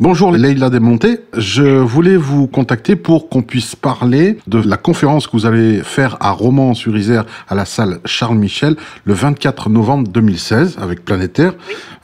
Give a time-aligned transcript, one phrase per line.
[0.00, 5.32] Bonjour Leïla Desmontés, je voulais vous contacter pour qu'on puisse parler de la conférence que
[5.32, 11.04] vous allez faire à Romans-sur-Isère à la salle Charles Michel le 24 novembre 2016 avec
[11.04, 11.54] Planétaire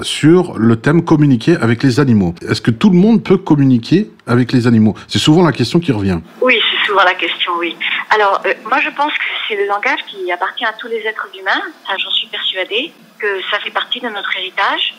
[0.00, 2.34] sur le thème communiquer avec les animaux.
[2.48, 4.94] Est-ce que tout le monde peut communiquer avec les animaux?
[5.06, 6.18] C'est souvent la question qui revient.
[6.40, 7.76] Oui, c'est souvent la question, oui.
[8.10, 11.28] Alors, euh, moi je pense que c'est le langage qui appartient à tous les êtres
[11.38, 14.94] humains, j'en suis persuadée, que ça fait partie de notre héritage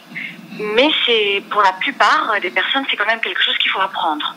[0.60, 4.36] mais c'est pour la plupart des personnes, c'est quand même quelque chose qu'il faut apprendre.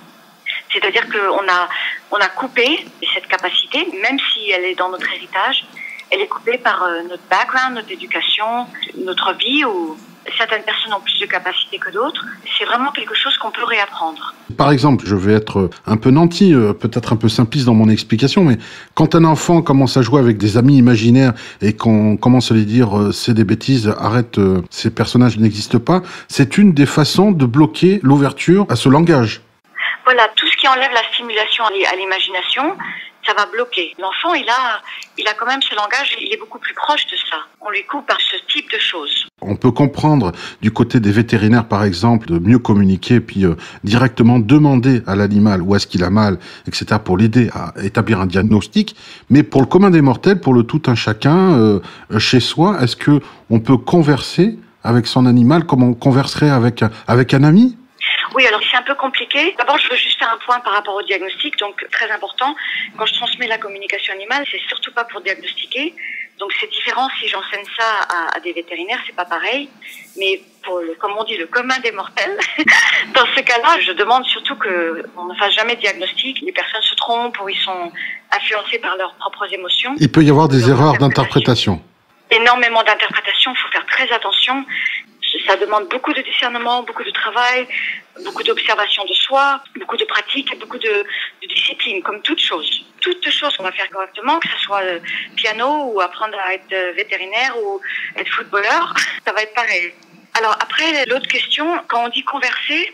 [0.72, 1.68] C'est-à-dire qu'on a,
[2.10, 5.64] on a coupé cette capacité, même si elle est dans notre héritage,
[6.10, 9.96] elle est coupée par euh, notre background, notre éducation, notre vie, où
[10.36, 12.24] certaines personnes ont plus de capacités que d'autres.
[12.56, 14.34] C'est vraiment quelque chose qu'on peut réapprendre.
[14.58, 17.88] Par exemple, je vais être un peu nanti, euh, peut-être un peu simpliste dans mon
[17.88, 18.58] explication, mais
[18.94, 22.66] quand un enfant commence à jouer avec des amis imaginaires et qu'on commence à lui
[22.66, 27.46] dire euh, c'est des bêtises, arrête, ces personnages n'existent pas, c'est une des façons de
[27.46, 29.42] bloquer l'ouverture à ce langage.
[30.04, 32.76] Voilà, tout ce qui enlève la stimulation à l'imagination,
[33.24, 33.94] ça va bloquer.
[34.00, 34.82] L'enfant, il a,
[35.18, 37.36] il a quand même ce langage, il est beaucoup plus proche de ça.
[37.60, 39.26] On lui coupe par ce type de choses.
[39.40, 40.32] On peut comprendre
[40.62, 45.62] du côté des vétérinaires, par exemple, de mieux communiquer, puis euh, directement demander à l'animal
[45.62, 48.96] où est-ce qu'il a mal, etc., pour l'aider à établir un diagnostic.
[49.30, 51.80] Mais pour le commun des mortels, pour le tout un chacun, euh,
[52.18, 57.34] chez soi, est-ce que on peut converser avec son animal comme on converserait avec, avec
[57.34, 57.76] un ami?
[58.34, 59.54] Oui, alors c'est un peu compliqué.
[59.58, 62.54] D'abord, je veux juste faire un point par rapport au diagnostic, donc très important.
[62.96, 65.94] Quand je transmets la communication animale, c'est surtout pas pour diagnostiquer.
[66.38, 69.68] Donc c'est différent si j'enseigne ça à, des vétérinaires, c'est pas pareil.
[70.16, 72.38] Mais pour le, comme on dit, le commun des mortels,
[73.14, 76.40] dans ce cas-là, je demande surtout qu'on ne fasse jamais de diagnostic.
[76.42, 77.92] Les personnes se trompent ou ils sont
[78.30, 79.94] influencés par leurs propres émotions.
[79.98, 81.82] Il peut y avoir des erreurs d'interprétation.
[82.30, 84.64] Énormément d'interprétation, il faut faire très attention
[85.46, 87.66] ça demande beaucoup de discernement, beaucoup de travail,
[88.24, 91.04] beaucoup d'observation de soi, beaucoup de pratique, beaucoup de,
[91.48, 92.84] discipline, comme toute chose.
[93.12, 95.00] Toute chose qu'on va faire correctement, que ce soit le
[95.36, 97.80] piano ou apprendre à être vétérinaire ou
[98.16, 98.94] être footballeur,
[99.26, 99.92] ça va être pareil.
[100.34, 102.92] Alors après, l'autre question, quand on dit converser,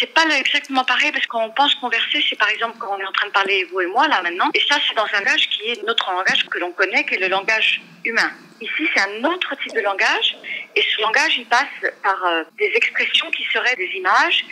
[0.00, 3.12] c'est pas exactement pareil parce qu'on pense converser, c'est par exemple quand on est en
[3.12, 5.70] train de parler vous et moi là maintenant, et ça c'est dans un langage qui
[5.70, 8.32] est notre langage que l'on connaît, qui est le langage humain.
[8.60, 10.36] Ici c'est un autre type de langage
[10.74, 14.44] et ce langage, il passe par euh, des expressions qui seraient des images,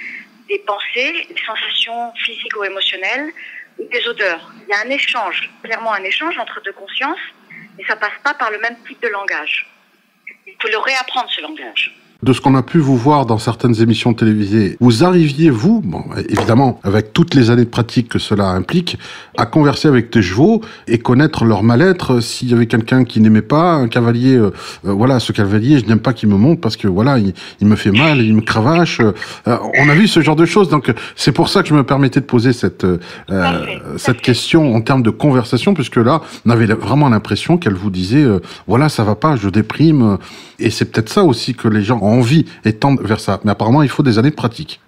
[0.48, 3.32] des pensées, des sensations physiques ou émotionnelles,
[3.88, 4.52] des odeurs.
[4.62, 7.18] Il y a un échange, clairement un échange entre deux consciences,
[7.76, 9.66] mais ça passe pas par le même type de langage.
[10.46, 13.80] Il faut le réapprendre, ce langage de ce qu'on a pu vous voir dans certaines
[13.80, 18.48] émissions télévisées, vous arriviez, vous, bon, évidemment, avec toutes les années de pratique que cela
[18.50, 18.98] implique,
[19.38, 22.20] à converser avec tes chevaux et connaître leur mal-être.
[22.20, 24.52] S'il y avait quelqu'un qui n'aimait pas, un cavalier, euh,
[24.86, 27.76] euh, voilà, ce cavalier, je n'aime pas qu'il me monte parce que voilà, il, me
[27.76, 29.00] fait mal, il me cravache.
[29.00, 29.12] Euh,
[29.78, 32.20] on a vu ce genre de choses, donc c'est pour ça que je me permettais
[32.20, 32.86] de poser cette
[33.96, 38.26] cette question en termes de conversation, puisque là, on avait vraiment l'impression qu'elle vous disait,
[38.66, 40.18] voilà, ça va pas, je déprime,
[40.58, 43.40] et c'est peut-être ça aussi que les gens envie et tendre vers ça.
[43.44, 44.80] Mais apparemment, il faut des années de pratique.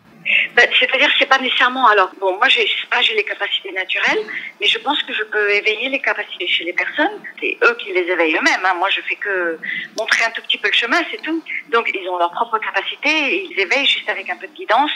[0.57, 1.87] Ben, c'est-à-dire que c'est pas nécessairement.
[1.89, 4.25] Alors, bon, moi, j'ai pas j'ai les capacités naturelles,
[4.61, 7.21] mais je pense que je peux éveiller les capacités chez les personnes.
[7.41, 8.65] C'est eux qui les éveillent eux-mêmes.
[8.65, 8.75] Hein.
[8.79, 9.59] Moi, je fais que
[9.99, 11.43] montrer un tout petit peu le chemin, c'est tout.
[11.71, 14.93] Donc, ils ont leurs propres capacités et ils éveillent juste avec un peu de guidance.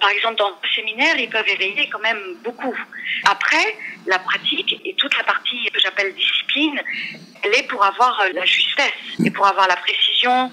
[0.00, 2.76] Par exemple, dans le séminaire, ils peuvent éveiller quand même beaucoup.
[3.24, 6.80] Après, la pratique et toute la partie que j'appelle discipline,
[7.42, 8.92] elle est pour avoir la justesse
[9.24, 10.50] et pour avoir la précision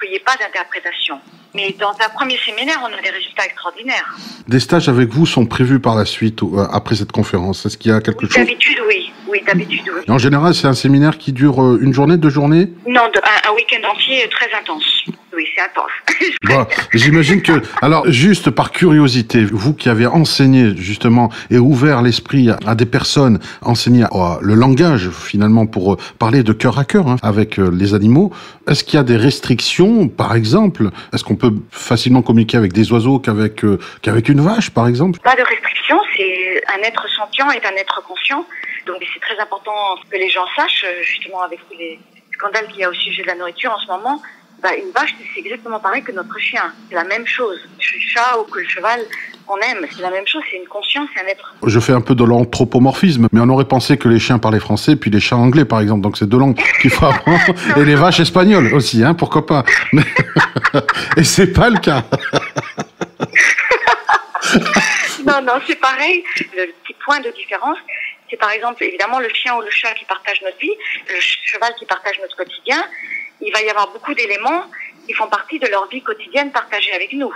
[0.00, 1.18] qu'il n'y ait pas d'interprétation.
[1.54, 4.16] Mais dans un premier séminaire, on a des résultats extraordinaires.
[4.46, 7.90] Des stages avec vous sont prévus par la suite, euh, après cette conférence Est-ce qu'il
[7.90, 8.36] y a quelque chose?
[8.36, 9.12] D'habitude, oui.
[9.28, 10.02] Oui, d'habitude, oui.
[10.08, 12.68] en général, c'est un séminaire qui dure euh, une journée, deux journées?
[12.86, 15.04] Non, un, week-end entier très intense.
[15.34, 15.90] Oui, c'est intense.
[16.94, 22.74] J'imagine que, alors, juste par curiosité, vous qui avez enseigné justement et ouvert l'esprit à
[22.74, 24.04] des personnes, enseigné
[24.40, 28.32] le langage finalement pour euh, parler de cœur à cœur hein, avec les animaux,
[28.68, 30.90] est-ce qu'il y a des restrictions, par exemple?
[31.12, 35.18] Est-ce qu'on peut facilement communiquer avec des oiseaux qu'avec euh, qu'avec une vache, par exemple?
[35.20, 35.96] Pas de restriction.
[36.16, 38.44] C'est un être sentient et un être conscient.
[38.86, 41.98] Donc c'est très important que les gens sachent, euh, justement avec les
[42.32, 44.22] scandales qu'il y a au sujet de la nourriture en ce moment.
[44.62, 46.72] Bah, une vache, c'est exactement pareil que notre chien.
[46.88, 47.58] C'est la même chose.
[47.78, 49.00] Le chat ou que le cheval,
[49.48, 49.86] on aime.
[49.94, 50.42] C'est la même chose.
[50.50, 51.54] C'est une conscience, c'est un être.
[51.66, 54.96] Je fais un peu de l'anthropomorphisme, mais on aurait pensé que les chiens parlaient français,
[54.96, 56.02] puis les chats anglais, par exemple.
[56.02, 57.40] Donc c'est deux langues qu'il faut apprendre.
[57.78, 59.64] Et les vaches espagnoles aussi, hein, pourquoi pas.
[61.16, 62.04] Et c'est pas le cas.
[65.26, 66.22] non, non, c'est pareil.
[66.54, 67.78] Le petit point de différence,
[68.28, 70.74] c'est par exemple, évidemment, le chien ou le chat qui partage notre vie,
[71.08, 72.84] le cheval qui partage notre quotidien.
[73.42, 74.64] Il va y avoir beaucoup d'éléments
[75.06, 77.32] qui font partie de leur vie quotidienne partagée avec nous.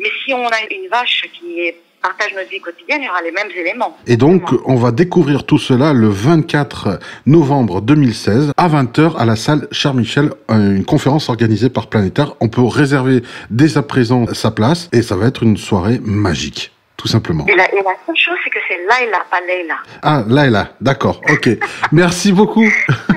[0.00, 1.72] Mais si on a une vache qui
[2.02, 3.96] partage notre vie quotidienne, il y aura les mêmes éléments.
[4.06, 9.36] Et donc, on va découvrir tout cela le 24 novembre 2016 à 20h à la
[9.36, 12.34] salle Charles Michel, euh, une conférence organisée par Planétaire.
[12.40, 16.72] On peut réserver dès à présent sa place et ça va être une soirée magique.
[16.96, 17.46] Tout simplement.
[17.46, 19.74] Et la, et la seule chose, c'est que c'est Laila, pas Leila.
[20.02, 21.48] Ah, Laila, d'accord, ok.
[21.90, 22.68] Merci beaucoup.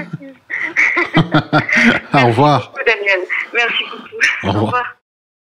[2.14, 2.72] Au revoir.
[2.74, 3.20] Merci beaucoup, Daniel.
[3.54, 4.58] Merci beaucoup.
[4.58, 4.94] Au revoir.